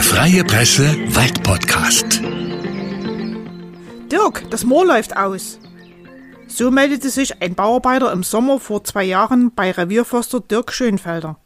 [0.00, 2.22] Der Freie Presse Waldpodcast.
[4.10, 5.58] Dirk, das Moor läuft aus.
[6.48, 11.38] So meldete sich ein Bauarbeiter im Sommer vor zwei Jahren bei Revierförster Dirk Schönfelder.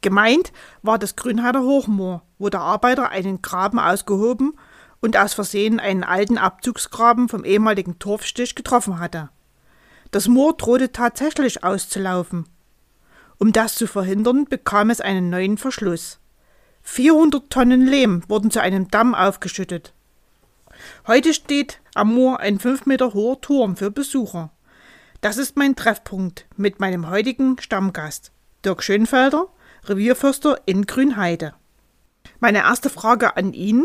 [0.00, 0.52] Gemeint
[0.82, 4.58] war das Grünheider Hochmoor, wo der Arbeiter einen Graben ausgehoben
[5.00, 9.28] und aus Versehen einen alten Abzugsgraben vom ehemaligen Torfstich getroffen hatte.
[10.10, 12.48] Das Moor drohte tatsächlich auszulaufen.
[13.38, 16.18] Um das zu verhindern, bekam es einen neuen Verschluss.
[16.90, 19.92] 400 Tonnen Lehm wurden zu einem Damm aufgeschüttet.
[21.06, 24.50] Heute steht am Moor ein fünf Meter hoher Turm für Besucher.
[25.20, 28.32] Das ist mein Treffpunkt mit meinem heutigen Stammgast,
[28.64, 29.46] Dirk Schönfelder,
[29.84, 31.54] Revierförster in Grünheide.
[32.40, 33.84] Meine erste Frage an ihn.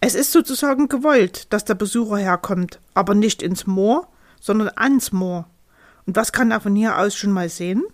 [0.00, 4.08] Es ist sozusagen gewollt, dass der Besucher herkommt, aber nicht ins Moor,
[4.40, 5.48] sondern ans Moor.
[6.06, 7.84] Und was kann er von hier aus schon mal sehen?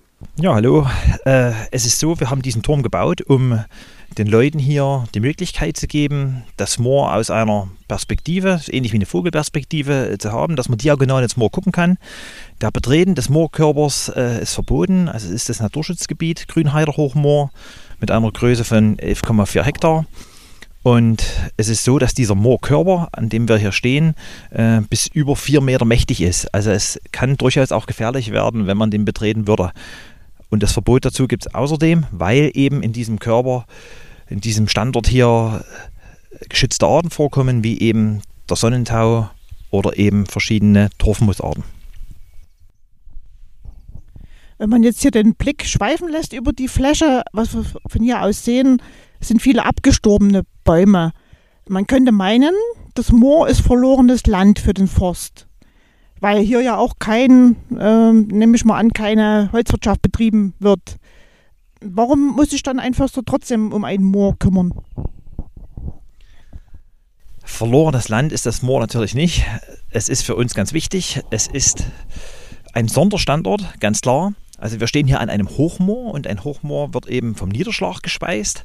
[0.41, 0.85] Ja, hallo.
[1.25, 3.63] Äh, es ist so, wir haben diesen Turm gebaut, um
[4.17, 9.07] den Leuten hier die Möglichkeit zu geben, das Moor aus einer Perspektive, ähnlich wie eine
[9.07, 11.99] Vogelperspektive, äh, zu haben, dass man diagonal ins Moor gucken kann.
[12.61, 17.53] Der Betreten des Moorkörpers äh, ist verboten, also es ist das Naturschutzgebiet Grünheider Hochmoor
[18.01, 20.05] mit einer Größe von 11,4 Hektar.
[20.83, 21.25] Und
[21.57, 24.15] es ist so, dass dieser Moorkörper, an dem wir hier stehen,
[24.51, 26.53] äh, bis über vier Meter mächtig ist.
[26.55, 29.73] Also es kann durchaus auch gefährlich werden, wenn man den betreten würde.
[30.51, 33.67] Und das Verbot dazu gibt es außerdem, weil eben in diesem Körper,
[34.29, 35.65] in diesem Standort hier
[36.49, 39.29] geschützte Arten vorkommen, wie eben der Sonnentau
[39.71, 41.65] oder eben verschiedene Torfmoosarten.
[44.59, 48.23] Wenn man jetzt hier den Blick schweifen lässt über die Fläche, was wir von hier
[48.23, 48.83] aus sehen,
[49.21, 51.13] sind viele abgestorbene Bäume.
[51.69, 52.55] Man könnte meinen,
[52.95, 55.49] das Moor ist verlorenes Land für den Forst
[56.21, 60.97] weil hier ja auch kein, äh, nehme ich mal an, keine Holzwirtschaft betrieben wird.
[61.81, 64.73] Warum muss sich dann ein Förster trotzdem um ein Moor kümmern?
[67.45, 69.45] Verlorenes Land ist das Moor natürlich nicht.
[69.91, 71.23] Es ist für uns ganz wichtig.
[71.31, 71.85] Es ist
[72.73, 74.35] ein Sonderstandort, ganz klar.
[74.59, 78.65] Also wir stehen hier an einem Hochmoor und ein Hochmoor wird eben vom Niederschlag gespeist.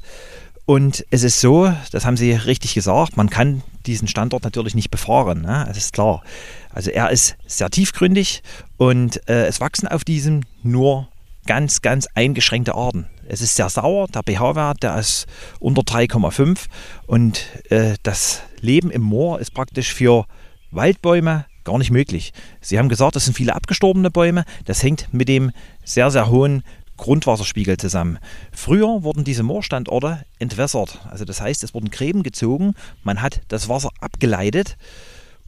[0.66, 4.90] Und es ist so, das haben Sie richtig gesagt, man kann diesen Standort natürlich nicht
[4.90, 5.42] befahren.
[5.42, 5.64] Ne?
[5.68, 6.22] Das ist klar.
[6.70, 8.42] Also er ist sehr tiefgründig
[8.76, 11.08] und äh, es wachsen auf diesem nur
[11.46, 13.06] ganz, ganz eingeschränkte Arten.
[13.28, 15.26] Es ist sehr sauer, der pH-Wert, der ist
[15.60, 16.66] unter 3,5
[17.06, 20.26] und äh, das Leben im Moor ist praktisch für
[20.70, 22.32] Waldbäume gar nicht möglich.
[22.60, 24.44] Sie haben gesagt, das sind viele abgestorbene Bäume.
[24.64, 25.52] Das hängt mit dem
[25.84, 26.62] sehr, sehr hohen
[26.96, 28.18] Grundwasserspiegel zusammen.
[28.52, 31.00] Früher wurden diese Moorstandorte entwässert.
[31.10, 34.76] Also das heißt, es wurden Gräben gezogen, man hat das Wasser abgeleitet,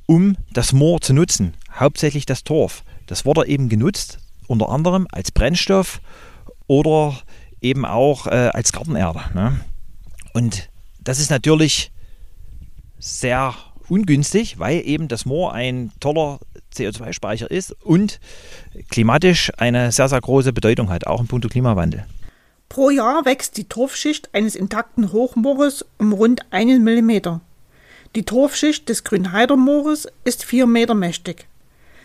[0.07, 2.83] um das Moor zu nutzen, hauptsächlich das Torf.
[3.07, 6.01] Das wurde eben genutzt, unter anderem als Brennstoff
[6.67, 7.17] oder
[7.61, 9.21] eben auch äh, als Gartenerde.
[9.35, 9.61] Ne?
[10.33, 10.69] Und
[11.01, 11.93] das ist natürlich
[12.99, 13.55] sehr
[13.89, 16.39] ungünstig, weil eben das Moor ein toller
[16.75, 18.21] CO2-Speicher ist und
[18.91, 22.07] klimatisch eine sehr, sehr große Bedeutung hat, auch im Punkt Klimawandel.
[22.69, 27.41] Pro Jahr wächst die Torfschicht eines intakten Hochmoores um rund einen Millimeter.
[28.15, 31.47] Die Torfschicht des Grünheidermoores ist vier Meter mächtig.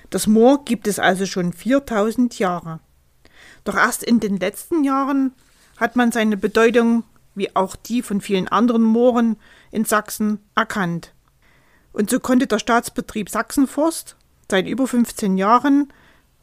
[0.09, 2.79] Das Moor gibt es also schon 4000 Jahre.
[3.63, 5.33] Doch erst in den letzten Jahren
[5.77, 7.03] hat man seine Bedeutung,
[7.33, 9.37] wie auch die von vielen anderen Mooren
[9.71, 11.13] in Sachsen, erkannt.
[11.93, 14.15] Und so konnte der Staatsbetrieb Sachsenforst
[14.49, 15.91] seit über 15 Jahren,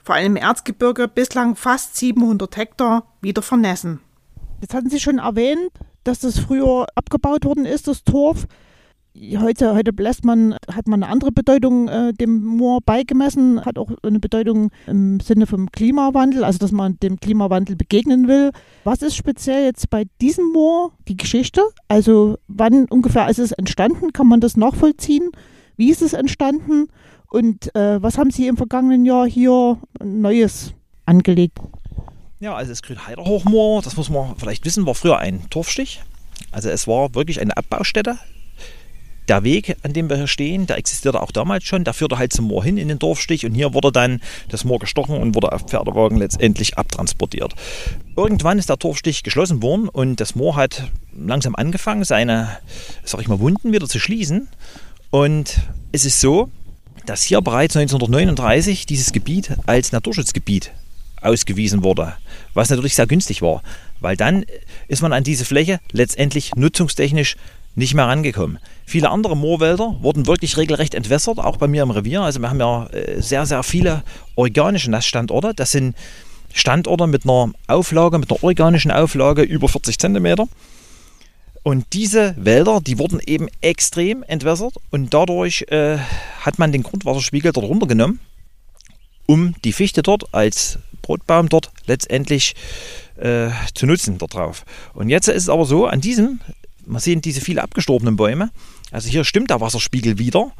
[0.02, 4.00] vor allem Erzgebirge, bislang fast 700 Hektar wieder vernässen.
[4.60, 5.70] Jetzt hatten Sie schon erwähnt,
[6.04, 8.46] dass das früher abgebaut worden ist, das Torf.
[9.38, 13.90] Heute, heute lässt man, hat man eine andere Bedeutung äh, dem Moor beigemessen, hat auch
[14.02, 18.52] eine Bedeutung im Sinne vom Klimawandel, also dass man dem Klimawandel begegnen will.
[18.84, 21.62] Was ist speziell jetzt bei diesem Moor die Geschichte?
[21.88, 24.12] Also wann ungefähr ist es entstanden?
[24.12, 25.30] Kann man das nachvollziehen?
[25.76, 26.88] Wie ist es entstanden?
[27.28, 30.74] Und äh, was haben Sie im vergangenen Jahr hier Neues
[31.06, 31.58] angelegt?
[32.38, 36.02] Ja, also das Grünheider Hochmoor, das muss man vielleicht wissen, war früher ein Torfstich.
[36.52, 38.18] Also es war wirklich eine Abbaustätte.
[39.28, 41.84] Der Weg, an dem wir hier stehen, der existierte auch damals schon.
[41.84, 44.78] Der führte halt zum Moor hin in den Dorfstich und hier wurde dann das Moor
[44.78, 47.54] gestochen und wurde auf Pferdewagen letztendlich abtransportiert.
[48.16, 52.58] Irgendwann ist der Torfstich geschlossen worden und das Moor hat langsam angefangen, seine,
[53.04, 54.48] sag ich mal, Wunden wieder zu schließen.
[55.10, 55.60] Und
[55.92, 56.50] es ist so,
[57.04, 60.72] dass hier bereits 1939 dieses Gebiet als Naturschutzgebiet
[61.20, 62.14] ausgewiesen wurde,
[62.54, 63.62] was natürlich sehr günstig war,
[64.00, 64.44] weil dann
[64.86, 67.36] ist man an diese Fläche letztendlich nutzungstechnisch
[67.74, 68.58] nicht mehr rangekommen.
[68.86, 72.22] Viele andere Moorwälder wurden wirklich regelrecht entwässert, auch bei mir im Revier.
[72.22, 74.02] Also wir haben ja äh, sehr, sehr viele
[74.34, 75.52] organische Nassstandorte.
[75.54, 75.94] Das sind
[76.52, 80.48] Standorte mit einer Auflage, mit einer organischen Auflage über 40 Zentimeter.
[81.62, 85.98] Und diese Wälder, die wurden eben extrem entwässert und dadurch äh,
[86.40, 88.20] hat man den Grundwasserspiegel dort runtergenommen,
[89.26, 92.54] um die Fichte dort als Brotbaum dort letztendlich
[93.16, 94.64] äh, zu nutzen dort drauf.
[94.94, 96.40] Und jetzt ist es aber so, an diesem,
[96.88, 98.50] man sehen diese viele abgestorbenen Bäume,
[98.90, 100.52] also hier stimmt der Wasserspiegel wieder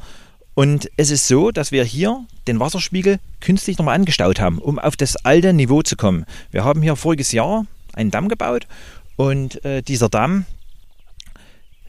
[0.53, 4.95] und es ist so, dass wir hier den Wasserspiegel künstlich nochmal angestaut haben, um auf
[4.95, 6.25] das alte Niveau zu kommen.
[6.51, 8.67] Wir haben hier voriges Jahr einen Damm gebaut
[9.15, 10.45] und äh, dieser Damm,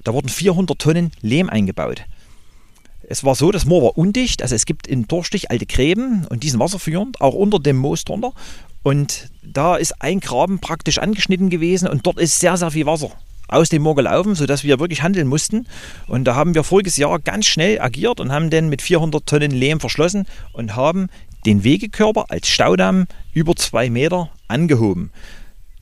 [0.04, 2.04] da wurden 400 Tonnen Lehm eingebaut.
[3.02, 6.44] Es war so, das Moor war undicht, also es gibt in Torstich alte Gräben und
[6.44, 8.32] diesen wasserführend, auch unter dem Moos drunter.
[8.82, 13.10] Und da ist ein Graben praktisch angeschnitten gewesen und dort ist sehr, sehr viel Wasser
[13.50, 15.66] aus dem Moor gelaufen, sodass wir wirklich handeln mussten.
[16.06, 19.50] Und da haben wir voriges Jahr ganz schnell agiert und haben den mit 400 Tonnen
[19.50, 21.08] Lehm verschlossen und haben
[21.46, 25.10] den Wegekörper als Staudamm über zwei Meter angehoben.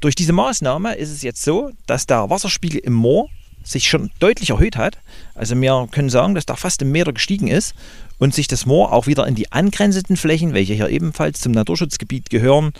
[0.00, 3.28] Durch diese Maßnahme ist es jetzt so, dass der Wasserspiegel im Moor
[3.64, 4.98] sich schon deutlich erhöht hat.
[5.34, 7.74] Also wir können sagen, dass da fast ein Meter gestiegen ist
[8.18, 12.30] und sich das Moor auch wieder in die angrenzenden Flächen, welche hier ebenfalls zum Naturschutzgebiet
[12.30, 12.72] gehören,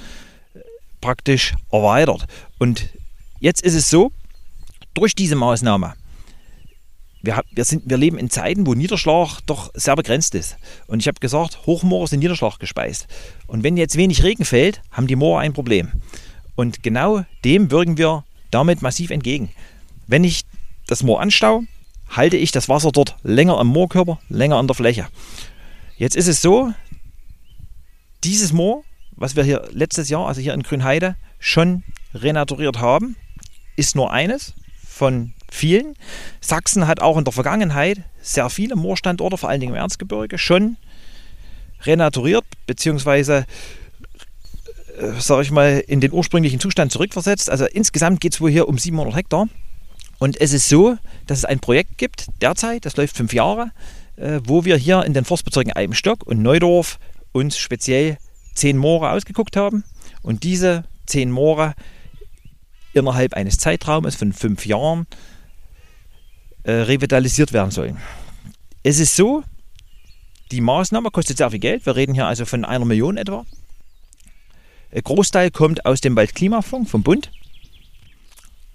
[1.01, 2.27] praktisch erweitert.
[2.59, 2.89] Und
[3.41, 4.13] jetzt ist es so,
[4.99, 5.95] durch diese Maßnahme,
[7.23, 10.57] wir, wir, sind, wir leben in Zeiten, wo Niederschlag doch sehr begrenzt ist.
[10.87, 13.07] Und ich habe gesagt, Hochmoore sind Niederschlag gespeist.
[13.47, 15.93] Und wenn jetzt wenig Regen fällt, haben die Moore ein Problem.
[16.55, 19.51] Und genau dem wirken wir damit massiv entgegen.
[20.07, 20.43] Wenn ich
[20.87, 21.63] das Moor anstau,
[22.09, 25.07] halte ich das Wasser dort länger am Moorkörper, länger an der Fläche.
[25.97, 26.73] Jetzt ist es so,
[28.25, 31.85] dieses Moor, was wir hier letztes Jahr, also hier in Grünheide, schon
[32.15, 33.17] renaturiert haben,
[33.77, 34.55] ist nur eines
[34.99, 35.95] von vielen.
[36.41, 40.77] Sachsen hat auch in der Vergangenheit sehr viele Moorstandorte, vor allen Dingen im Erzgebirge, schon
[41.85, 43.45] renaturiert bzw.
[44.99, 47.49] Äh, sage ich mal, in den ursprünglichen Zustand zurückversetzt.
[47.49, 49.49] Also insgesamt geht es wohl hier um 700 Hektar.
[50.19, 50.97] Und es ist so,
[51.29, 53.71] dass es ein Projekt gibt, derzeit, das läuft fünf Jahre,
[54.17, 56.99] äh, wo wir hier in den Forstbezirken Eibenstock und Neudorf
[57.31, 58.19] uns speziell
[58.55, 59.85] zehn Moore ausgeguckt haben.
[60.23, 61.75] Und diese zehn Moore
[62.99, 65.07] innerhalb eines Zeitraumes von fünf Jahren
[66.65, 67.99] äh, revitalisiert werden sollen.
[68.83, 69.43] Es ist so,
[70.51, 71.87] die Maßnahme kostet sehr viel Geld.
[71.87, 73.45] Wir reden hier also von einer Million etwa.
[74.91, 77.31] Ein Großteil kommt aus dem Waldklimafonds vom Bund.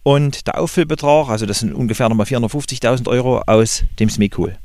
[0.03, 4.57] Und der Auffüllbetrag, also das sind ungefähr nochmal 450.000 Euro aus dem SMECOL.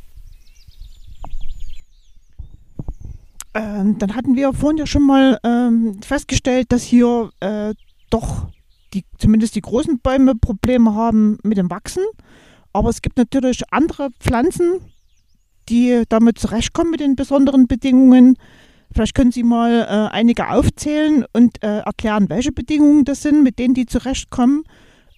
[3.55, 7.75] Ähm, dann hatten wir vorhin ja schon mal ähm, festgestellt, dass hier äh,
[8.11, 8.49] doch
[8.95, 12.05] die, zumindest die großen Bäume Probleme haben mit dem Wachsen.
[12.73, 14.81] Aber es gibt natürlich andere Pflanzen,
[15.69, 18.37] die damit zurechtkommen mit den besonderen Bedingungen.
[18.93, 23.59] Vielleicht können Sie mal äh, einige aufzählen und äh, erklären, welche Bedingungen das sind, mit
[23.59, 24.65] denen die zurechtkommen,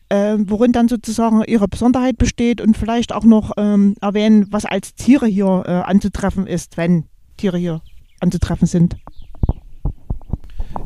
[0.08, 4.94] äh, worin dann sozusagen ihre Besonderheit besteht und vielleicht auch noch ähm, erwähnen, was als
[4.94, 7.04] Tiere hier äh, anzutreffen ist, wenn
[7.36, 7.80] Tiere hier
[8.20, 8.96] anzutreffen sind.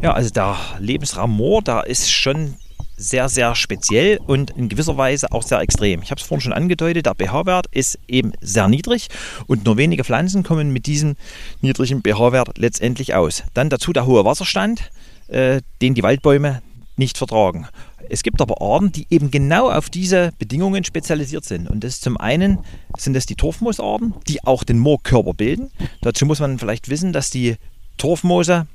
[0.02, 2.54] Ja, also der Lebensraum Moor, da ist schon
[2.96, 6.02] sehr, sehr speziell und in gewisser Weise auch sehr extrem.
[6.02, 9.08] Ich habe es vorhin schon angedeutet, der pH-Wert ist eben sehr niedrig
[9.46, 11.16] und nur wenige Pflanzen kommen mit diesem
[11.60, 13.42] niedrigen pH-Wert letztendlich aus.
[13.54, 14.90] Dann dazu der hohe Wasserstand,
[15.28, 16.62] äh, den die Waldbäume
[16.96, 17.66] nicht vertragen.
[18.08, 21.68] Es gibt aber Arten, die eben genau auf diese Bedingungen spezialisiert sind.
[21.68, 22.58] Und das zum einen
[22.98, 25.70] sind das die Torfmoosarten, die auch den Moorkörper bilden.
[26.02, 27.56] Dazu muss man vielleicht wissen, dass die
[27.96, 28.66] Torfmoose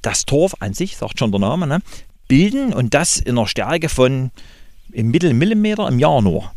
[0.00, 1.80] das Torf an sich, sagt schon der Name, ne,
[2.28, 4.30] bilden und das in einer Stärke von
[4.92, 6.52] im Mittel Millimeter im Jahr nur.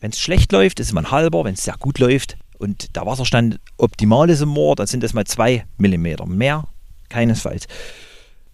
[0.00, 3.58] Wenn es schlecht läuft, ist ein halber, wenn es sehr gut läuft und der Wasserstand
[3.76, 6.26] optimal ist im Moor, dann sind es mal zwei Millimeter.
[6.26, 6.68] Mehr
[7.08, 7.66] keinesfalls.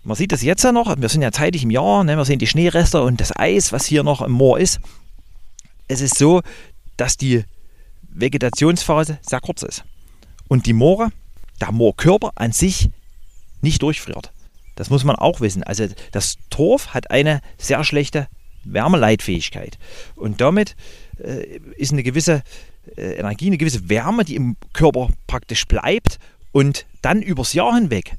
[0.05, 2.39] Man sieht das jetzt ja noch, wir sind ja zeitig im Jahr, ne, wir sehen
[2.39, 4.81] die Schneereste und das Eis, was hier noch im Moor ist.
[5.87, 6.43] Es ist so,
[6.97, 7.45] dass die
[8.09, 9.85] Vegetationsphase sehr kurz ist.
[10.49, 11.11] Und die Moore,
[11.61, 12.91] der Moorkörper an sich
[13.61, 14.33] nicht durchfriert.
[14.79, 15.65] Das muss man auch wissen.
[15.65, 18.29] Also das Torf hat eine sehr schlechte
[18.63, 19.77] Wärmeleitfähigkeit.
[20.15, 20.77] Und damit
[21.19, 22.43] äh, ist eine gewisse
[22.97, 26.21] äh, Energie, eine gewisse Wärme, die im Körper praktisch bleibt
[26.53, 28.13] und dann übers Jahr hinweg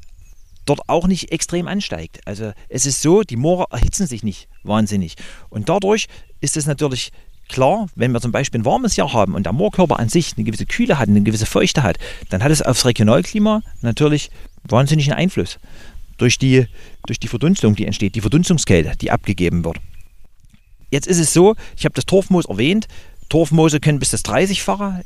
[0.65, 2.19] dort auch nicht extrem ansteigt.
[2.25, 5.15] Also es ist so, die Moore erhitzen sich nicht wahnsinnig.
[5.49, 6.07] Und dadurch
[6.41, 7.13] ist es natürlich
[7.47, 10.43] klar, wenn wir zum Beispiel ein warmes Jahr haben und der Moorkörper an sich eine
[10.43, 11.99] gewisse Kühle hat, eine gewisse Feuchte hat,
[12.29, 14.29] dann hat es aufs Regionalklima natürlich
[14.63, 15.57] wahnsinnigen Einfluss
[16.19, 16.67] durch die,
[17.07, 19.77] durch die Verdunstung, die entsteht, die Verdunstungskälte, die abgegeben wird.
[20.91, 22.87] Jetzt ist es so, ich habe das Torfmoos erwähnt,
[23.29, 25.03] Torfmoose können bis das 30-fache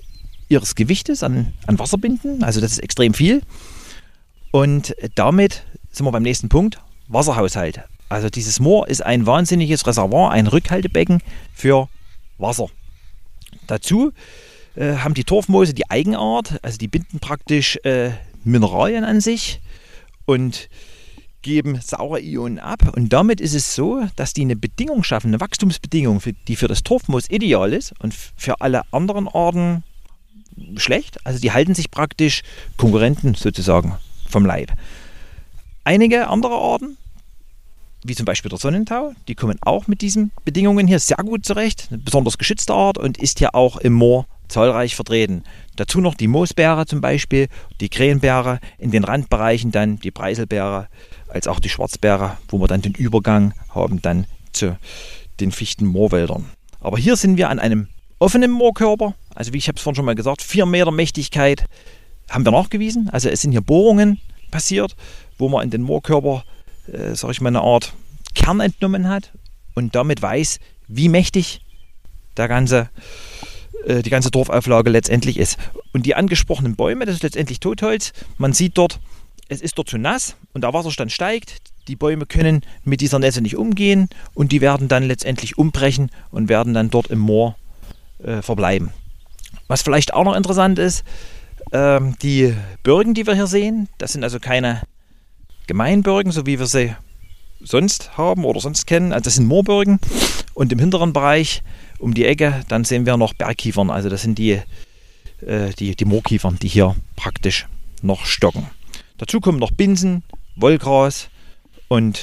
[0.50, 3.42] ihres Gewichtes an, an Wasser binden, also das ist extrem viel.
[4.52, 7.82] Und damit sind wir beim nächsten Punkt, Wasserhaushalt.
[8.10, 11.22] Also dieses Moor ist ein wahnsinniges Reservoir, ein Rückhaltebecken
[11.54, 11.90] für
[12.38, 12.68] Wasser.
[13.68, 14.12] Dazu
[14.76, 18.12] äh, haben die Torfmoose die Eigenart, also die binden praktisch äh,
[18.44, 19.62] Mineralien an sich
[20.26, 20.70] und
[21.44, 22.96] geben saure Ionen ab.
[22.96, 26.82] Und damit ist es so, dass die eine Bedingung schaffen, eine Wachstumsbedingung, die für das
[26.82, 29.84] Torfmoos ideal ist und für alle anderen Arten
[30.78, 31.26] schlecht.
[31.26, 32.42] Also die halten sich praktisch
[32.78, 33.98] Konkurrenten sozusagen
[34.28, 34.72] vom Leib.
[35.84, 36.98] Einige andere Arten,
[38.04, 41.88] wie zum Beispiel der Sonnentau, die kommen auch mit diesen Bedingungen hier sehr gut zurecht.
[41.90, 45.44] Eine besonders geschützte Art und ist hier auch im Moor zahlreich vertreten.
[45.76, 47.48] Dazu noch die Moosbeere zum Beispiel,
[47.80, 50.88] die Krähenbeere, in den Randbereichen dann die Preiselbeere,
[51.28, 54.78] als auch die Schwarzbeere, wo wir dann den Übergang haben dann zu
[55.40, 56.46] den Fichten-Moorwäldern.
[56.80, 57.88] Aber hier sind wir an einem
[58.20, 61.66] offenen Moorkörper, also wie ich habe es vorhin schon mal gesagt, 4 Meter Mächtigkeit
[62.30, 63.10] haben wir nachgewiesen.
[63.12, 64.20] Also es sind hier Bohrungen
[64.52, 64.96] passiert,
[65.38, 66.44] wo man in den Moorkörper,
[66.92, 67.94] äh, sage ich mal, eine Art
[68.36, 69.32] Kern entnommen hat
[69.76, 71.62] und damit weiß, wie mächtig
[72.38, 72.90] der ganze,
[73.88, 75.58] die ganze Dorfauflage letztendlich ist.
[75.92, 78.14] Und die angesprochenen Bäume, das ist letztendlich Totholz.
[78.38, 79.00] Man sieht dort,
[79.50, 81.62] es ist dort zu nass und der Wasserstand steigt.
[81.88, 86.48] Die Bäume können mit dieser Nässe nicht umgehen und die werden dann letztendlich umbrechen und
[86.48, 87.58] werden dann dort im Moor
[88.24, 88.92] äh, verbleiben.
[89.68, 91.04] Was vielleicht auch noch interessant ist,
[91.72, 94.82] äh, die Bürgen, die wir hier sehen, das sind also keine
[95.68, 96.96] Gemeinbürgen, so wie wir sie
[97.60, 99.12] sonst haben oder sonst kennen.
[99.12, 100.00] Also das sind Moorbürgen
[100.54, 101.64] und im hinteren Bereich
[102.00, 103.90] um die Ecke, dann sehen wir noch Bergkiefern.
[103.90, 104.62] Also das sind die,
[105.46, 107.68] äh, die, die Moorkiefern, die hier praktisch
[108.02, 108.68] noch stocken.
[109.18, 110.24] Dazu kommen noch Binsen,
[110.56, 111.30] Wollgras
[111.88, 112.22] und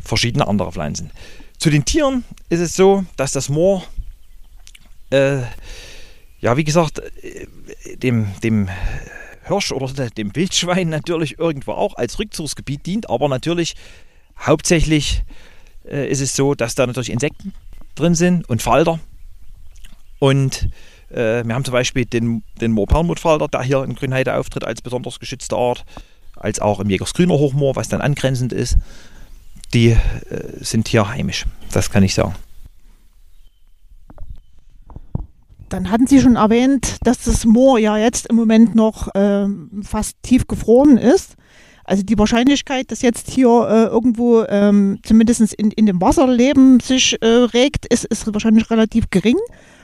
[0.00, 1.10] verschiedene andere Pflanzen.
[1.58, 3.84] Zu den Tieren ist es so, dass das Moor,
[5.10, 5.42] äh,
[6.40, 7.46] ja, wie gesagt, äh,
[7.96, 8.68] dem, dem
[9.44, 13.74] Hirsch oder dem Wildschwein natürlich irgendwo auch als Rückzugsgebiet dient, aber natürlich
[14.38, 15.24] hauptsächlich
[15.84, 17.52] äh, ist es so, dass da natürlich Insekten
[17.98, 18.98] drin sind und Falter.
[20.18, 20.68] Und
[21.10, 25.20] äh, wir haben zum Beispiel den, den Moorperlmuttfalter, der hier in Grünheide auftritt als besonders
[25.20, 25.84] geschützte Art,
[26.36, 28.76] als auch im Jägersgrüner Hochmoor, was dann angrenzend ist.
[29.74, 29.98] Die äh,
[30.60, 32.34] sind hier heimisch, das kann ich sagen.
[35.68, 39.46] Dann hatten Sie schon erwähnt, dass das Moor ja jetzt im Moment noch äh,
[39.82, 41.36] fast tief gefroren ist.
[41.88, 47.16] Also die Wahrscheinlichkeit, dass jetzt hier äh, irgendwo ähm, zumindest in, in dem Wasserleben sich
[47.22, 49.38] äh, regt, ist, ist wahrscheinlich relativ gering.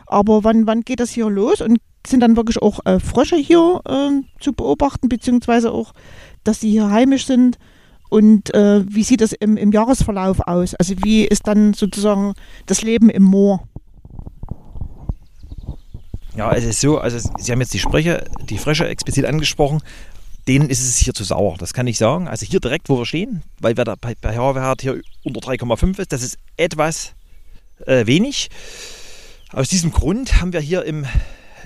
[0.06, 3.80] Aber wann, wann geht das hier los und sind dann wirklich auch äh, Frösche hier
[3.88, 5.94] äh, zu beobachten, beziehungsweise auch,
[6.44, 7.56] dass sie hier heimisch sind?
[8.10, 10.74] Und äh, wie sieht das im, im Jahresverlauf aus?
[10.74, 12.34] Also wie ist dann sozusagen
[12.66, 13.66] das Leben im Moor?
[16.36, 19.80] Ja, es ist so, also Sie haben jetzt die Sprüche, die Frösche explizit angesprochen.
[20.46, 22.28] Denen ist es hier zu sauer, das kann ich sagen.
[22.28, 25.98] Also hier direkt, wo wir stehen, weil wir da bei, bei Herwert hier unter 3,5
[26.00, 27.14] ist, das ist etwas
[27.86, 28.50] äh, wenig.
[29.52, 31.06] Aus diesem Grund haben wir hier im,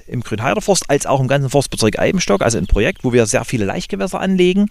[0.07, 3.45] im Grünheider Forst als auch im ganzen Forstbezirk Eibenstock, also ein Projekt, wo wir sehr
[3.45, 4.71] viele Laichgewässer anlegen.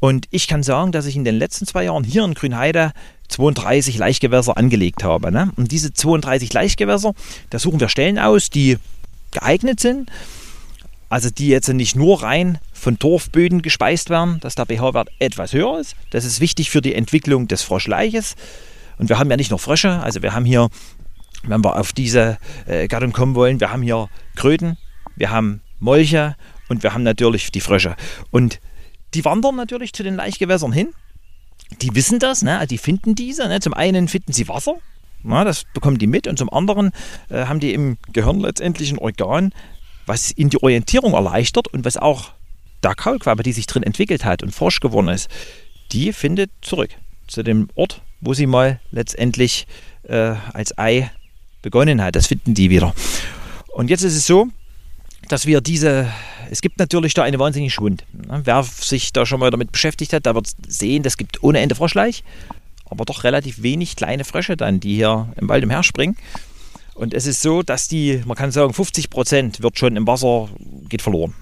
[0.00, 2.92] Und ich kann sagen, dass ich in den letzten zwei Jahren hier in Grünheide
[3.28, 5.30] 32 Laichgewässer angelegt habe.
[5.30, 5.52] Ne?
[5.56, 7.14] Und diese 32 Laichgewässer,
[7.50, 8.78] da suchen wir Stellen aus, die
[9.30, 10.10] geeignet sind.
[11.08, 15.78] Also die jetzt nicht nur rein von Torfböden gespeist werden, dass der pH-Wert etwas höher
[15.78, 15.94] ist.
[16.10, 18.34] Das ist wichtig für die Entwicklung des Froschleiches.
[18.98, 20.68] Und wir haben ja nicht nur Frösche, also wir haben hier,
[21.44, 24.78] wenn wir auf diese äh, Gattung kommen wollen, wir haben hier Kröten,
[25.14, 26.34] wir haben Molche
[26.68, 27.94] und wir haben natürlich die Frösche.
[28.32, 28.58] Und
[29.14, 30.88] die wandern natürlich zu den Laichgewässern hin.
[31.82, 32.66] Die wissen das, ne?
[32.68, 33.46] die finden diese.
[33.46, 33.60] Ne?
[33.60, 34.74] Zum einen finden sie Wasser,
[35.22, 36.90] na, das bekommen die mit und zum anderen
[37.28, 39.54] äh, haben die im Gehirn letztendlich ein Organ,
[40.04, 42.32] was ihnen die Orientierung erleichtert und was auch
[42.82, 45.28] der Kaulquappe, die sich drin entwickelt hat und forsch geworden ist,
[45.92, 46.90] die findet zurück
[47.26, 49.66] zu dem Ort, wo sie mal letztendlich
[50.04, 51.10] äh, als Ei
[51.62, 52.16] begonnen hat.
[52.16, 52.94] Das finden die wieder.
[53.68, 54.48] Und jetzt ist es so,
[55.28, 56.12] dass wir diese,
[56.50, 58.04] es gibt natürlich da eine wahnsinnige Schwund.
[58.12, 61.74] Wer sich da schon mal damit beschäftigt hat, der wird sehen, das gibt ohne Ende
[61.74, 62.24] Froschleich
[62.92, 66.16] aber doch relativ wenig kleine Frösche dann, die hier im Wald umherspringen.
[66.94, 70.50] Und es ist so, dass die, man kann sagen, 50 Prozent wird schon im Wasser,
[70.90, 71.34] geht verloren.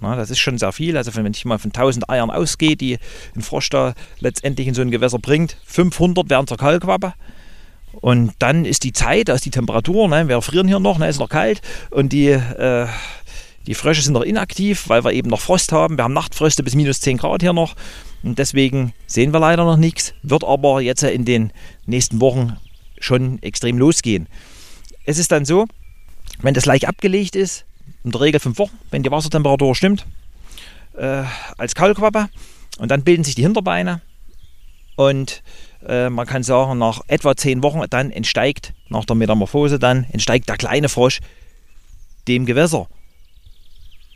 [0.00, 0.96] Na, das ist schon sehr viel.
[0.96, 2.98] Also wenn ich mal von 1000 Eiern ausgehe, die
[3.36, 7.14] ein Frosch da letztendlich in so ein Gewässer bringt, 500 werden zur Kalkwappe.
[7.92, 11.08] Und dann ist die Zeit, da ist die Temperatur, ne, wir frieren hier noch, ne,
[11.08, 12.86] ist noch kalt und die, äh,
[13.66, 15.98] die Frösche sind noch inaktiv, weil wir eben noch Frost haben.
[15.98, 17.74] Wir haben Nachtfröste bis minus 10 Grad hier noch.
[18.22, 21.52] Und deswegen sehen wir leider noch nichts, wird aber jetzt in den
[21.86, 22.56] nächsten Wochen
[22.98, 24.28] schon extrem losgehen.
[25.04, 25.66] Es ist dann so,
[26.40, 27.64] wenn das Laich abgelegt ist,
[28.04, 30.06] in der Regel fünf Wochen, wenn die Wassertemperatur stimmt,
[30.96, 31.24] äh,
[31.58, 32.28] als Kaulquappe
[32.78, 34.00] und dann bilden sich die Hinterbeine
[34.96, 35.42] und
[35.86, 40.46] Äh, man kann sagen, nach etwa zehn Wochen dann entsteigt, nach der Metamorphose dann, entsteigt
[40.48, 41.20] der kleine Frosch
[42.28, 42.86] dem Gewässer.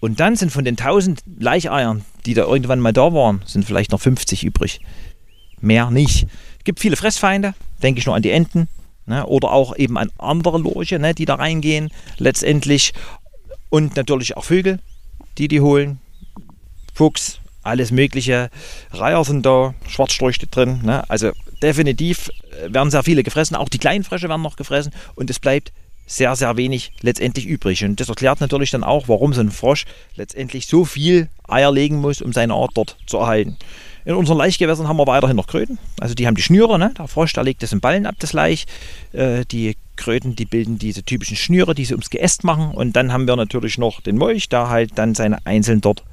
[0.01, 3.93] Und dann sind von den 1000 Laicheiern, die da irgendwann mal da waren, sind vielleicht
[3.93, 4.81] noch 50 übrig.
[5.63, 6.27] Mehr nicht.
[6.59, 8.69] Es gibt viele Fressfeinde, denke ich nur an die Enten,
[9.07, 11.89] ne, oder auch eben an andere Lurche, ne, die da reingehen
[12.19, 12.93] letztendlich.
[13.75, 14.79] Und natürlich auch Vögel,
[15.37, 15.99] die die holen.
[16.95, 18.49] Fuchs, alles mögliche.
[18.93, 20.83] Reiher sind da, Schwarzstorch drin.
[20.85, 21.03] Ne?
[21.11, 23.57] Also definitiv äh, werden sehr viele gefressen.
[23.57, 24.93] Auch die kleinen Frösche werden noch gefressen.
[25.17, 25.73] Und es bleibt
[26.07, 27.85] sehr, sehr wenig letztendlich übrig.
[27.85, 31.97] Und das erklärt natürlich dann auch, warum so ein Frosch letztendlich so viel Eier legen
[31.97, 33.57] muss, um seine Art dort zu erhalten.
[34.07, 35.79] In unseren Laichgewässern haben wir weiterhin noch Kröten.
[35.99, 36.93] Also die haben die Schnüre, ne?
[36.99, 38.67] der Frosch, der legt das in Ballen ab, das Laich.
[39.13, 42.73] Äh, die Kröten, die bilden diese typischen Schnüre, die sie ums Geäst machen.
[42.73, 46.05] Und dann haben wir natürlich noch den Molch, der halt dann seine einzeln dort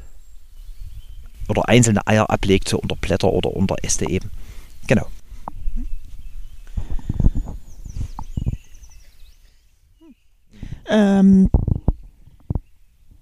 [1.49, 4.31] oder einzelne Eier ablegt, so unter Blätter oder unter Äste eben.
[4.87, 5.07] Genau.
[10.87, 11.49] Ähm,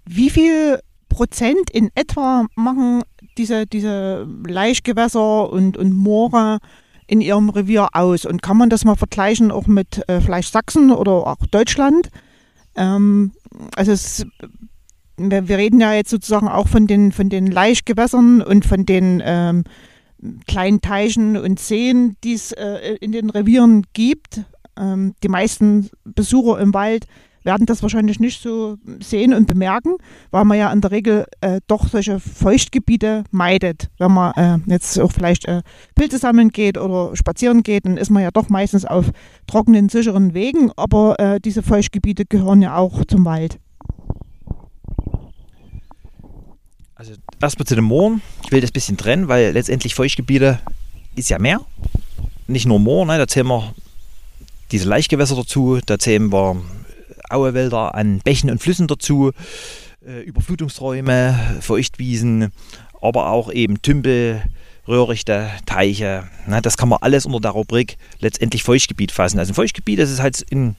[0.06, 3.04] wie viel Prozent in etwa machen
[3.40, 6.60] diese, diese Laichgewässer und, und Moore
[7.08, 8.26] in ihrem Revier aus?
[8.26, 12.10] Und kann man das mal vergleichen auch mit äh, vielleicht Sachsen oder auch Deutschland?
[12.76, 13.32] Ähm,
[13.76, 14.26] also es,
[15.18, 19.24] wir, wir, reden ja jetzt sozusagen auch von den, von den Laichgewässern und von den
[19.26, 19.64] ähm,
[20.48, 24.42] kleinen Teichen und Seen, die es äh, in den Revieren gibt.
[24.78, 27.08] Ähm, die meisten Besucher im Wald
[27.50, 29.96] werden das wahrscheinlich nicht so sehen und bemerken,
[30.30, 33.90] weil man ja in der Regel äh, doch solche Feuchtgebiete meidet.
[33.98, 35.64] Wenn man äh, jetzt auch vielleicht äh,
[35.96, 39.10] Pilze sammeln geht oder spazieren geht, dann ist man ja doch meistens auf
[39.48, 43.58] trockenen, sicheren Wegen, aber äh, diese Feuchtgebiete gehören ja auch zum Wald.
[46.94, 48.22] Also erstmal zu den Mooren.
[48.46, 50.60] Ich will das ein bisschen trennen, weil letztendlich Feuchtgebiete
[51.16, 51.62] ist ja mehr.
[52.46, 53.18] Nicht nur Moor, ne?
[53.18, 53.74] da zählen wir
[54.72, 56.62] diese Laichgewässer dazu, da zählen wir
[57.30, 59.32] Auewälder an Bächen und Flüssen dazu,
[60.06, 62.52] äh, Überflutungsräume, Feuchtwiesen,
[63.02, 64.42] aber auch eben Tümpel,
[64.88, 66.28] Röhrichte, Teiche.
[66.48, 69.38] Na, das kann man alles unter der Rubrik letztendlich Feuchtgebiet fassen.
[69.38, 70.76] Also ein Feuchtgebiet, das ist halt ein,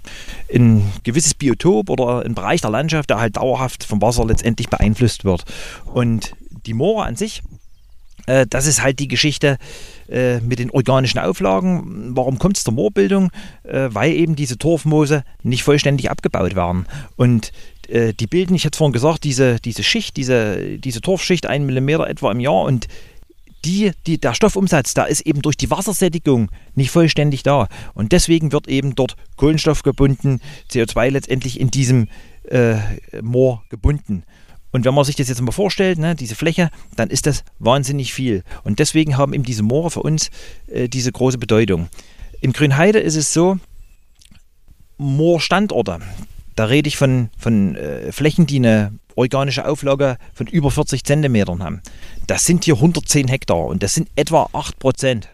[0.53, 5.25] ein gewisses Biotop oder ein Bereich der Landschaft, der halt dauerhaft vom Wasser letztendlich beeinflusst
[5.25, 5.45] wird.
[5.85, 6.33] Und
[6.67, 7.43] die Moore an sich,
[8.27, 9.59] das ist halt die Geschichte
[10.11, 12.17] äh, mit den organischen Auflagen.
[12.17, 13.31] Warum kommt es zur Moorbildung?
[13.63, 16.87] Äh, weil eben diese Torfmoose nicht vollständig abgebaut werden.
[17.17, 17.53] Und
[17.89, 22.09] äh, die bilden, ich hatte vorhin gesagt, diese, diese Schicht, diese, diese Torfschicht, ein Millimeter
[22.09, 22.89] etwa im Jahr und
[23.65, 27.69] die, die, der Stoffumsatz, da ist eben durch die Wassersättigung nicht vollständig da.
[27.95, 30.41] Und deswegen wird eben dort Kohlenstoff gebunden,
[30.73, 32.09] CO2 letztendlich in diesem
[32.49, 32.77] äh,
[33.23, 34.25] Moor gebunden.
[34.73, 38.13] Und wenn man sich das jetzt mal vorstellt, ne, diese Fläche, dann ist das wahnsinnig
[38.13, 38.45] viel.
[38.63, 40.31] Und deswegen haben eben diese Moore für uns
[40.69, 41.89] äh, diese große Bedeutung.
[42.41, 43.59] In Grünheide ist es so,
[44.97, 46.01] Moorstandorte,
[46.57, 51.63] da rede ich von, von äh, Flächen, die eine organische Auflage von über 40 Zentimetern
[51.63, 51.83] haben.
[52.27, 55.29] Das sind hier 110 Hektar und das sind etwa 8 Prozent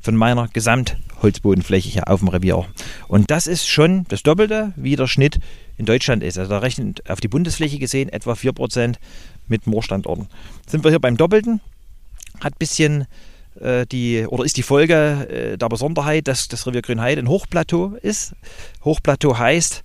[0.00, 2.64] von meiner Gesamtholzbodenfläche hier auf dem Revier.
[3.08, 5.40] Und das ist schon das Doppelte, wie der Schnitt
[5.78, 6.38] in Deutschland ist.
[6.38, 8.96] Also da rechnet auf die Bundesfläche gesehen etwa 4%
[9.48, 10.28] mit Moorstandorten.
[10.66, 11.60] Sind wir hier beim Doppelten,
[12.40, 13.06] hat ein bisschen
[13.60, 17.96] äh, die, oder ist die Folge äh, der Besonderheit, dass das Revier Grünheide ein Hochplateau
[18.02, 18.34] ist.
[18.84, 19.82] Hochplateau heißt,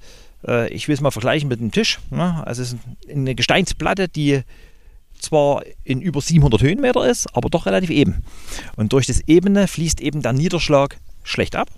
[0.47, 1.99] äh, ich will es mal vergleichen mit einem Tisch.
[2.09, 2.45] Ne?
[2.45, 4.41] Also es ist eine Gesteinsplatte, die
[5.19, 8.23] zwar in über 700 Höhenmeter ist, aber doch relativ eben.
[8.75, 11.69] Und durch das Ebene fließt eben der Niederschlag schlecht ab,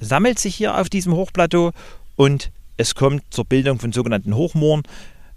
[0.00, 1.72] sammelt sich hier auf diesem Hochplateau
[2.14, 4.82] und es kommt zur Bildung von sogenannten Hochmooren,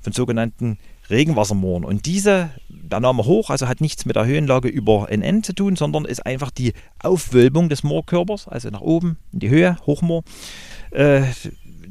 [0.02, 0.78] von sogenannten
[1.10, 1.84] Regenwassermooren.
[1.84, 5.76] Und diese, der Name Hoch, also hat nichts mit der Höhenlage über NN zu tun,
[5.76, 10.24] sondern ist einfach die Aufwölbung des Moorkörpers, also nach oben in die Höhe, Hochmoor,
[10.92, 11.24] äh,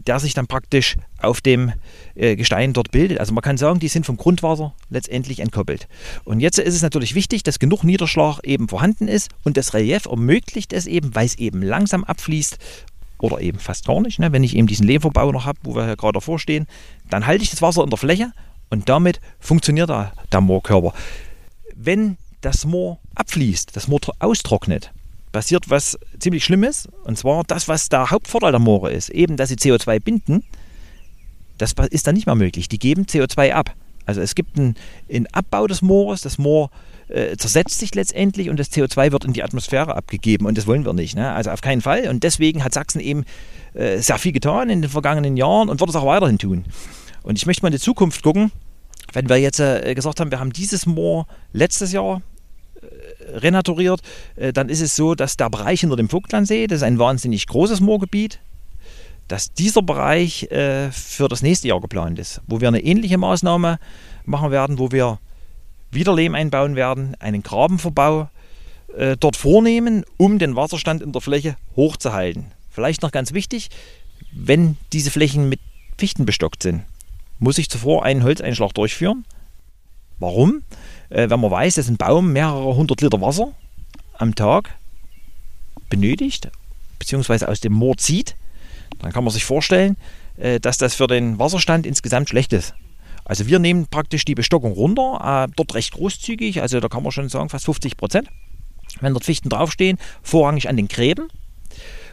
[0.07, 1.73] der sich dann praktisch auf dem
[2.15, 3.19] äh, Gestein dort bildet.
[3.19, 5.89] Also man kann sagen, die sind vom Grundwasser letztendlich entkoppelt.
[6.25, 10.07] Und jetzt ist es natürlich wichtig, dass genug Niederschlag eben vorhanden ist und das Relief
[10.07, 12.59] ermöglicht es eben, weil es eben langsam abfließt
[13.19, 14.19] oder eben fast gar nicht.
[14.19, 14.33] Ne?
[14.33, 16.67] Wenn ich eben diesen Lehmverbau noch habe, wo wir hier gerade davor stehen,
[17.11, 18.33] dann halte ich das Wasser in der Fläche
[18.71, 20.93] und damit funktioniert der, der Moorkörper.
[21.75, 24.93] Wenn das Moor abfließt, das Moor austrocknet,
[25.33, 26.89] passiert was ziemlich Schlimmes.
[27.05, 30.45] Und zwar das, was der Hauptvorteil der Moore ist, eben, dass sie CO2 binden,
[31.59, 32.69] das ist dann nicht mehr möglich.
[32.69, 33.75] Die geben CO2 ab.
[34.09, 34.75] Also es gibt einen,
[35.13, 36.71] einen Abbau des Moores, das Moor
[37.09, 40.87] äh, zersetzt sich letztendlich und das CO2 wird in die Atmosphäre abgegeben und das wollen
[40.87, 41.15] wir nicht.
[41.15, 41.31] Ne?
[41.31, 42.09] Also auf keinen Fall.
[42.09, 43.25] Und deswegen hat Sachsen eben
[43.75, 46.65] äh, sehr viel getan in den vergangenen Jahren und wird es auch weiterhin tun.
[47.23, 48.51] Und ich möchte mal in die Zukunft gucken,
[49.13, 52.23] wenn wir jetzt äh, gesagt haben, wir haben dieses Moor letztes Jahr
[53.35, 54.01] renaturiert,
[54.37, 57.47] äh, dann ist es so, dass der Bereich hinter dem Vogtlandsee, das ist ein wahnsinnig
[57.47, 58.41] großes Moorgebiet,
[59.29, 63.79] dass dieser Bereich äh, für das nächste Jahr geplant ist, wo wir eine ähnliche Maßnahme
[64.25, 65.19] machen werden, wo wir
[65.91, 68.29] wieder Lehm einbauen werden, einen Grabenverbau
[68.97, 72.47] äh, dort vornehmen, um den Wasserstand in der Fläche hochzuhalten.
[72.71, 73.69] Vielleicht noch ganz wichtig,
[74.33, 75.61] wenn diese Flächen mit
[75.97, 76.85] Fichten bestockt sind,
[77.39, 79.25] muss ich zuvor einen Holzeinschlag durchführen.
[80.19, 80.63] Warum?
[81.11, 83.53] Äh, wenn man weiß, dass ein Baum mehrere hundert Liter Wasser
[84.15, 84.75] am Tag
[85.91, 86.51] benötigt,
[86.99, 88.35] beziehungsweise aus dem Moor zieht,
[89.01, 89.97] dann kann man sich vorstellen,
[90.37, 92.75] äh, dass das für den Wasserstand insgesamt schlecht ist.
[93.25, 97.13] Also wir nehmen praktisch die Bestockung runter, äh, dort recht großzügig, also da kann man
[97.13, 98.29] schon sagen fast 50 Prozent.
[99.01, 101.29] Wenn dort Fichten draufstehen, vorrangig an den Gräben.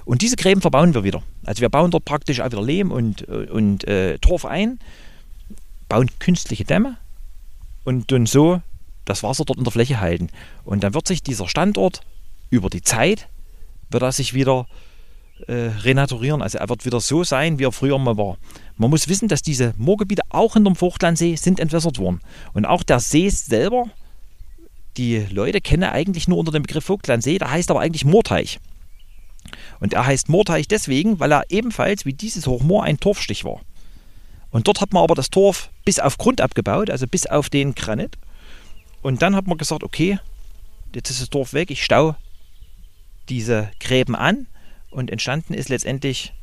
[0.03, 1.23] Und diese Gräben verbauen wir wieder.
[1.45, 4.79] Also wir bauen dort praktisch auch wieder Lehm und, äh, und äh, Torf ein,
[5.87, 6.97] bauen künstliche Dämme
[7.85, 8.61] und dann so
[9.05, 10.29] das Wasser dort in der Fläche halten.
[10.65, 12.01] Und dann wird sich dieser Standort
[12.49, 13.29] über die Zeit,
[13.89, 14.67] wird er sich wieder
[15.47, 16.41] äh, renaturieren.
[16.41, 18.37] Also er wird wieder so sein, wie er früher mal war.
[18.77, 22.21] Man muss wissen, dass diese Moorgebiete auch in dem Vogtlandsee sind entwässert worden.
[22.53, 23.85] Und auch der See selber,
[24.97, 28.59] die Leute kennen eigentlich nur unter dem Begriff Vogtlandsee, der heißt aber eigentlich Moorteich.
[29.79, 33.61] Und er heißt Moorteich deswegen, weil er ebenfalls wie dieses Hochmoor ein Torfstich war.
[34.51, 37.75] Und dort hat man aber das Torf bis auf Grund abgebaut, also bis auf den
[37.75, 38.17] Granit.
[39.01, 40.17] Und dann hat man gesagt, okay,
[40.95, 42.15] jetzt ist das Torf weg, ich stau
[43.27, 44.47] diese Gräben an
[44.95, 46.33] und entstanden ist letztendlich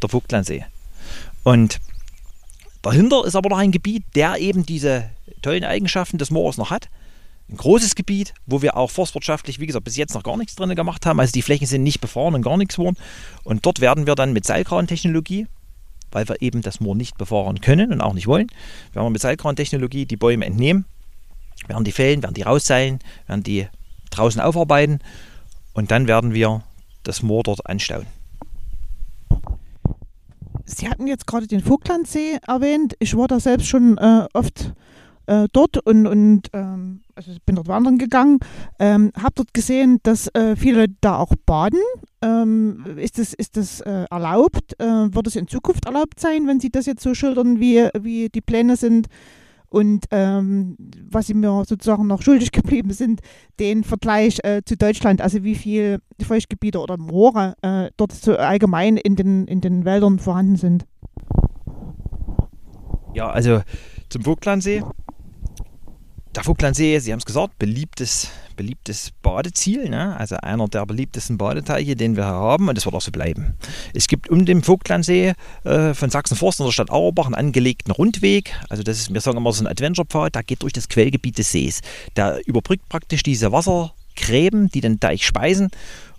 [0.00, 0.64] der Vogtlandsee.
[1.42, 1.80] Und
[2.82, 5.10] dahinter ist aber noch ein Gebiet, der eben diese
[5.42, 6.88] tollen Eigenschaften des Moores noch hat.
[7.48, 10.74] Ein großes Gebiet, wo wir auch forstwirtschaftlich, wie gesagt, bis jetzt noch gar nichts drin
[10.76, 11.18] gemacht haben.
[11.18, 12.96] Also die Flächen sind nicht befahren und gar nichts worden.
[13.42, 15.48] Und dort werden wir dann mit Seilkrantechnologie,
[16.12, 18.46] weil wir eben das Moor nicht befahren können und auch nicht wollen,
[18.92, 20.84] werden wir mit Seilkrantechnologie die Bäume entnehmen,
[21.66, 23.66] werden die fällen, werden die rausseilen, werden die
[24.10, 25.00] draußen aufarbeiten
[25.72, 26.62] und dann werden wir
[27.02, 28.06] das Moor dort anstauen.
[30.64, 32.94] Sie hatten jetzt gerade den Vogtlandsee erwähnt.
[33.00, 34.72] Ich war da selbst schon äh, oft
[35.26, 38.38] äh, dort und, und ähm, also bin dort wandern gegangen.
[38.78, 41.80] Ähm, habe dort gesehen, dass äh, viele da auch baden.
[42.22, 44.78] Ähm, ist das, ist das äh, erlaubt?
[44.78, 48.28] Äh, wird es in Zukunft erlaubt sein, wenn Sie das jetzt so schildern, wie, wie
[48.28, 49.08] die Pläne sind?
[49.70, 50.76] Und ähm,
[51.08, 53.20] was sie mir sozusagen noch schuldig geblieben sind,
[53.58, 58.96] den Vergleich äh, zu Deutschland, also wie viele Feuchtgebiete oder Moore äh, dort so allgemein
[58.96, 60.86] in den, in den Wäldern vorhanden sind.
[63.14, 63.62] Ja, also
[64.08, 64.82] zum Vogtlandsee
[66.34, 70.16] der Vogtlandsee, Sie haben es gesagt, beliebtes, beliebtes Badeziel, ne?
[70.16, 73.54] also einer der beliebtesten Badeteiche, den wir haben und das wird auch so bleiben.
[73.94, 78.54] Es gibt um den Vogtlandsee äh, von Sachsen-Forst in der Stadt Auerbach einen angelegten Rundweg,
[78.68, 81.50] also das ist, wir sagen immer so ein Adventure-Pfad, der geht durch das Quellgebiet des
[81.50, 81.80] Sees.
[82.14, 85.70] Der überbrückt praktisch diese Wassergräben, die den Deich speisen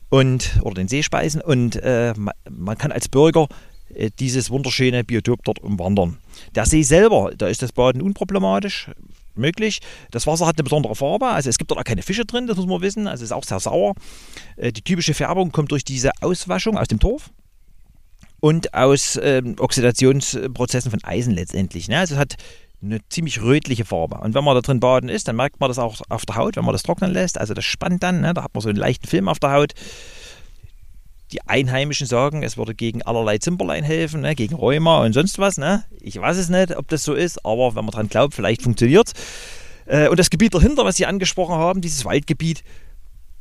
[0.10, 3.47] und, oder den See speisen und äh, man, man kann als Bürger
[3.93, 6.17] äh, dieses wunderschöne Biotop dort umwandern.
[6.54, 8.89] Der See selber, da ist das Baden unproblematisch
[9.36, 9.80] möglich.
[10.12, 12.58] Das Wasser hat eine besondere Farbe, also es gibt dort auch keine Fische drin, das
[12.58, 13.96] muss man wissen, also es ist auch sehr sauer.
[14.58, 17.32] Äh, die typische Färbung kommt durch diese Auswaschung aus dem Torf
[18.39, 21.88] und aus ähm, Oxidationsprozessen von Eisen letztendlich.
[21.88, 22.00] Ne?
[22.00, 22.36] Also es hat
[22.84, 24.17] eine ziemlich rötliche Farbe.
[24.17, 26.56] Und wenn man da drin baden ist, dann merkt man das auch auf der Haut,
[26.56, 27.38] wenn man das trocknen lässt.
[27.38, 28.34] Also das spannt dann, ne?
[28.34, 29.74] da hat man so einen leichten Film auf der Haut.
[31.32, 34.36] Die Einheimischen sagen, es würde gegen allerlei Zimperlein helfen, ne?
[34.36, 35.58] gegen Rheuma und sonst was.
[35.58, 35.84] Ne?
[36.02, 39.13] Ich weiß es nicht, ob das so ist, aber wenn man dran glaubt, vielleicht funktioniert.
[39.86, 42.63] Äh, und das Gebiet dahinter, was Sie angesprochen haben, dieses Waldgebiet,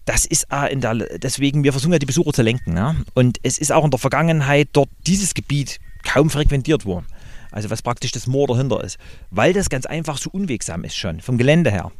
[0.05, 2.75] das ist in der, deswegen, wir versuchen ja die Besucher zu lenken.
[2.75, 2.97] Ne?
[3.15, 7.07] Und es ist auch in der Vergangenheit dort dieses Gebiet kaum frequentiert worden.
[7.53, 8.99] Also was praktisch das Moor dahinter ist.
[9.31, 11.93] Weil das ganz einfach so unwegsam ist schon, vom Gelände her.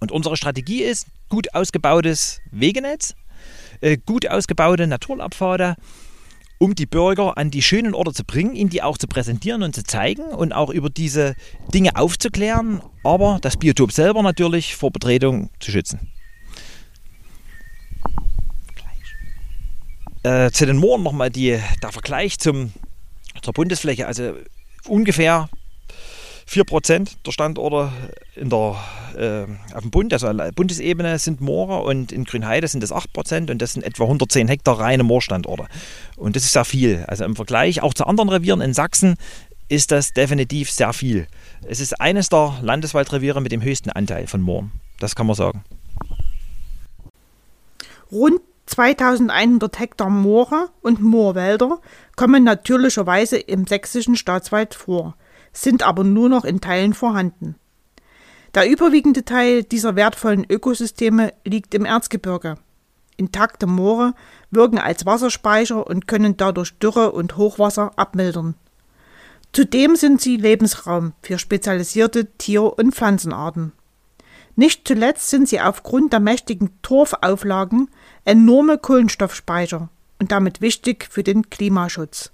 [0.00, 3.14] Und unsere Strategie ist, gut ausgebautes Wegenetz,
[4.04, 5.76] gut ausgebaute Naturabfahre,
[6.58, 9.74] um die Bürger an die schönen Orte zu bringen, ihnen die auch zu präsentieren und
[9.74, 11.34] zu zeigen und auch über diese
[11.72, 16.12] Dinge aufzuklären, aber das Biotop selber natürlich vor Betretung zu schützen.
[20.22, 21.60] Äh, zu den Mooren nochmal der
[21.90, 22.72] Vergleich zum,
[23.42, 24.08] zur Bundesfläche.
[24.08, 24.34] Also
[24.88, 25.48] ungefähr
[26.48, 27.92] 4% der Standorte
[28.36, 28.76] in der,
[29.16, 33.60] äh, auf dem Bund, also Bundesebene sind Moore und in Grünheide sind das 8% und
[33.60, 35.66] das sind etwa 110 Hektar reine Moorstandorte.
[36.16, 37.04] Und das ist sehr viel.
[37.08, 39.16] Also im Vergleich auch zu anderen Revieren in Sachsen
[39.68, 41.26] ist das definitiv sehr viel.
[41.66, 44.70] Es ist eines der Landeswaldreviere mit dem höchsten Anteil von Mooren.
[45.00, 45.64] Das kann man sagen.
[48.12, 51.80] Rund 2100 Hektar Moore und Moorwälder
[52.14, 55.16] kommen natürlicherweise im sächsischen Staatswald vor
[55.56, 57.56] sind aber nur noch in Teilen vorhanden.
[58.54, 62.56] Der überwiegende Teil dieser wertvollen Ökosysteme liegt im Erzgebirge.
[63.16, 64.14] Intakte Moore
[64.50, 68.54] wirken als Wasserspeicher und können dadurch Dürre und Hochwasser abmildern.
[69.52, 73.72] Zudem sind sie Lebensraum für spezialisierte Tier- und Pflanzenarten.
[74.54, 77.90] Nicht zuletzt sind sie aufgrund der mächtigen Torfauflagen
[78.24, 79.88] enorme Kohlenstoffspeicher
[80.18, 82.32] und damit wichtig für den Klimaschutz.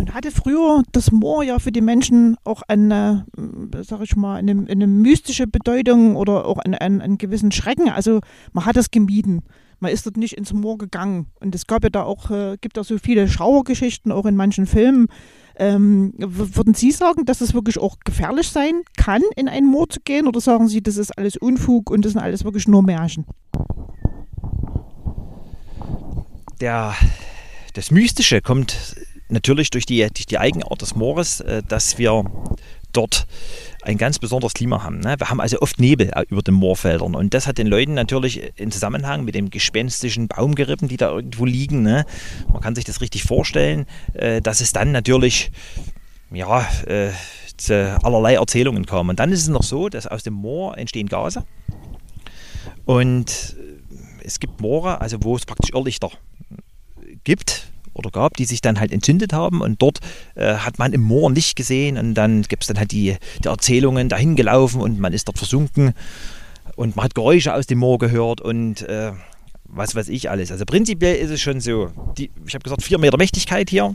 [0.00, 4.36] Nun hatte früher das Moor ja für die Menschen auch eine, äh, sag ich mal,
[4.36, 7.90] eine, eine mystische Bedeutung oder auch einen, einen, einen gewissen Schrecken.
[7.90, 8.20] Also
[8.54, 9.42] man hat es gemieden.
[9.78, 11.26] Man ist dort nicht ins Moor gegangen.
[11.40, 14.64] Und es gab ja da auch, äh, gibt da so viele Schauergeschichten, auch in manchen
[14.64, 15.08] Filmen.
[15.56, 20.00] Ähm, würden Sie sagen, dass es wirklich auch gefährlich sein kann, in ein Moor zu
[20.02, 20.26] gehen?
[20.26, 23.26] Oder sagen Sie, das ist alles Unfug und das sind alles wirklich nur Märchen?
[26.62, 26.94] Der,
[27.74, 28.96] das Mystische kommt
[29.30, 32.24] natürlich durch die, durch die Eigenart des Moores, äh, dass wir
[32.92, 33.26] dort
[33.82, 35.00] ein ganz besonderes Klima haben.
[35.00, 35.14] Ne?
[35.18, 38.52] Wir haben also oft Nebel äh, über den Moorfeldern und das hat den Leuten natürlich
[38.56, 42.04] in Zusammenhang mit dem gespenstischen Baumgerippen, die da irgendwo liegen, ne?
[42.52, 45.50] man kann sich das richtig vorstellen, äh, dass es dann natürlich
[46.32, 46.68] ja,
[48.02, 49.08] allerlei Erzählungen kam.
[49.10, 51.44] Und dann ist es noch so, dass aus dem Moor entstehen Gase
[52.86, 53.56] und
[54.22, 56.10] es gibt Moore, also wo es praktisch Irrlichter
[57.24, 57.69] gibt,
[58.00, 60.00] oder gab, die sich dann halt entzündet haben und dort
[60.34, 63.48] äh, hat man im Moor Licht gesehen und dann gibt es dann halt die, die
[63.48, 65.94] Erzählungen dahin gelaufen und man ist dort versunken
[66.76, 69.12] und man hat Geräusche aus dem Moor gehört und äh,
[69.64, 70.50] was weiß ich alles.
[70.50, 73.94] Also prinzipiell ist es schon so, die, ich habe gesagt, vier Meter Mächtigkeit hier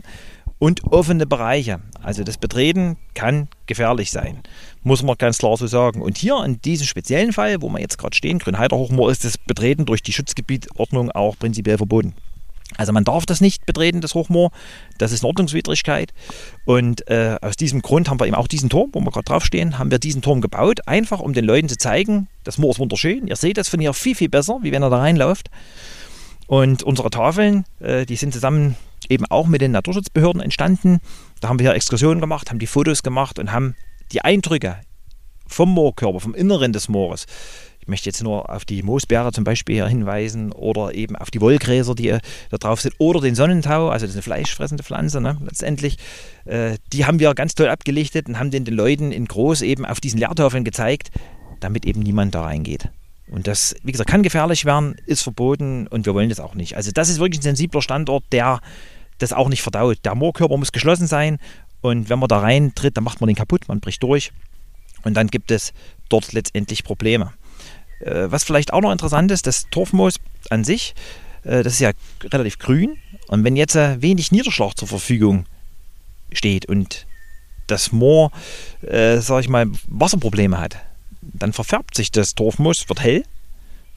[0.58, 1.80] und offene Bereiche.
[2.02, 4.38] Also das Betreten kann gefährlich sein,
[4.82, 6.00] muss man ganz klar so sagen.
[6.00, 9.38] Und hier in diesem speziellen Fall, wo wir jetzt gerade stehen, Grünheider Hochmoor, ist das
[9.38, 12.14] Betreten durch die Schutzgebietordnung auch prinzipiell verboten.
[12.76, 14.50] Also man darf das nicht betreten, das Hochmoor.
[14.98, 16.12] Das ist eine Ordnungswidrigkeit.
[16.64, 19.78] Und äh, aus diesem Grund haben wir eben auch diesen Turm, wo wir gerade draufstehen,
[19.78, 23.26] haben wir diesen Turm gebaut, einfach um den Leuten zu zeigen, das Moor ist wunderschön.
[23.28, 25.50] Ihr seht das von hier viel, viel besser, wie wenn ihr da reinläuft.
[26.46, 28.76] Und unsere Tafeln, äh, die sind zusammen
[29.08, 31.00] eben auch mit den Naturschutzbehörden entstanden.
[31.40, 33.74] Da haben wir hier Exkursionen gemacht, haben die Fotos gemacht und haben
[34.12, 34.76] die Eindrücke
[35.46, 37.26] vom Moorkörper, vom Inneren des Moores,
[37.86, 41.94] ich möchte jetzt nur auf die Moosbeere zum Beispiel hinweisen oder eben auf die Wollgräser,
[41.94, 42.18] die
[42.50, 45.96] da drauf sind, oder den Sonnentau, also das ist eine fleischfressende Pflanze ne, letztendlich.
[46.46, 49.86] Äh, die haben wir ganz toll abgelichtet und haben den, den Leuten in groß eben
[49.86, 51.10] auf diesen Leertafeln gezeigt,
[51.60, 52.88] damit eben niemand da reingeht.
[53.30, 56.76] Und das, wie gesagt, kann gefährlich werden, ist verboten und wir wollen das auch nicht.
[56.76, 58.58] Also das ist wirklich ein sensibler Standort, der
[59.18, 59.98] das auch nicht verdaut.
[60.04, 61.38] Der Moorkörper muss geschlossen sein
[61.82, 64.32] und wenn man da reintritt, dann macht man den kaputt, man bricht durch
[65.04, 65.72] und dann gibt es
[66.08, 67.32] dort letztendlich Probleme.
[68.00, 70.16] Äh, was vielleicht auch noch interessant ist, das Torfmoos
[70.50, 70.94] an sich,
[71.44, 71.92] äh, das ist ja
[72.24, 72.98] relativ grün.
[73.28, 75.46] Und wenn jetzt äh, wenig Niederschlag zur Verfügung
[76.32, 77.06] steht und
[77.66, 78.30] das Moor,
[78.80, 80.76] sag ich mal, Wasserprobleme hat,
[81.20, 83.24] dann verfärbt sich das Torfmoos, wird hell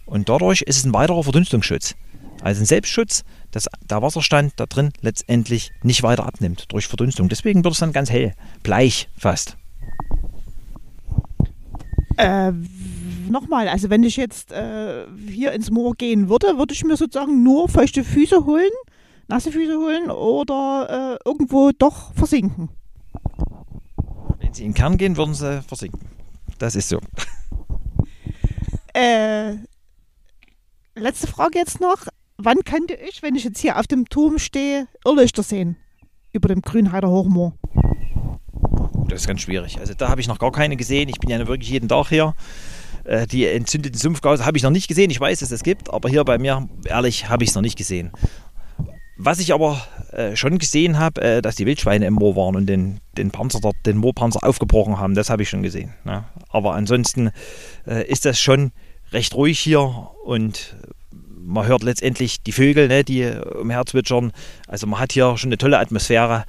[0.07, 1.93] und dadurch ist es ein weiterer Verdunstungsschutz.
[2.41, 7.29] Also ein Selbstschutz, dass der Wasserstand da drin letztendlich nicht weiter abnimmt durch Verdunstung.
[7.29, 8.33] Deswegen wird es dann ganz hell,
[8.63, 9.55] bleich fast.
[12.17, 12.51] Äh,
[13.29, 17.43] nochmal, also wenn ich jetzt äh, hier ins Moor gehen würde, würde ich mir sozusagen
[17.43, 18.71] nur feuchte Füße holen,
[19.27, 22.69] nasse Füße holen oder äh, irgendwo doch versinken.
[24.39, 26.01] Wenn Sie in den Kern gehen, würden Sie versinken.
[26.57, 26.99] Das ist so.
[28.93, 29.53] Äh,
[30.95, 32.07] letzte Frage jetzt noch.
[32.37, 35.77] Wann könnte ich, wenn ich jetzt hier auf dem Turm stehe, Irrlichter sehen?
[36.33, 37.53] Über dem Grünheider Hochmoor?
[39.07, 39.79] Das ist ganz schwierig.
[39.79, 41.09] Also da habe ich noch gar keine gesehen.
[41.09, 42.35] Ich bin ja wirklich jeden Tag hier.
[43.09, 45.09] Äh, die entzündeten Sumpfgase habe ich noch nicht gesehen.
[45.09, 47.77] Ich weiß, dass es gibt, aber hier bei mir, ehrlich, habe ich es noch nicht
[47.77, 48.11] gesehen.
[49.17, 52.67] Was ich aber äh, schon gesehen habe, äh, dass die Wildschweine im Moor waren und
[52.67, 55.95] den, den Panzer dort, den Moorpanzer aufgebrochen haben, das habe ich schon gesehen.
[56.05, 56.23] Ne?
[56.49, 57.31] Aber ansonsten
[57.85, 58.71] ist das schon
[59.11, 60.75] recht ruhig hier und
[61.41, 63.25] man hört letztendlich die Vögel, ne, die
[63.59, 64.31] umherzwitschern.
[64.67, 66.45] Also man hat hier schon eine tolle Atmosphäre.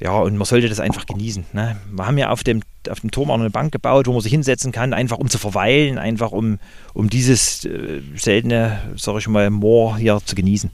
[0.00, 1.46] Ja, und man sollte das einfach genießen.
[1.52, 1.76] Ne?
[1.92, 4.32] Wir haben ja auf dem, auf dem Turm auch eine Bank gebaut, wo man sich
[4.32, 6.58] hinsetzen kann, einfach um zu verweilen, einfach um,
[6.94, 10.70] um dieses äh, seltene, sag ich mal, Moor hier zu genießen.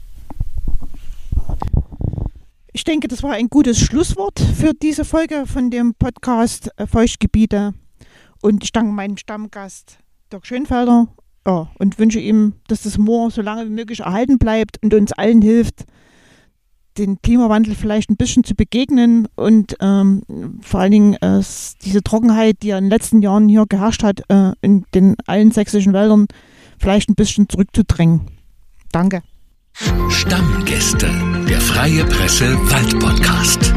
[2.73, 7.73] Ich denke, das war ein gutes Schlusswort für diese Folge von dem Podcast äh, Feuchtgebiete.
[8.41, 9.97] Und ich danke meinem Stammgast
[10.31, 11.07] Dirk Schönfelder
[11.47, 15.13] ja, und wünsche ihm, dass das Moor so lange wie möglich erhalten bleibt und uns
[15.13, 15.85] allen hilft,
[16.97, 20.21] den Klimawandel vielleicht ein bisschen zu begegnen und ähm,
[20.61, 21.41] vor allen Dingen äh,
[21.83, 25.51] diese Trockenheit, die ja in den letzten Jahren hier geherrscht hat, äh, in den allen
[25.51, 26.27] sächsischen Wäldern
[26.79, 28.21] vielleicht ein bisschen zurückzudrängen.
[28.91, 29.21] Danke.
[30.09, 31.09] Stammgäste,
[31.49, 33.73] der Freie Presse Waldpodcast.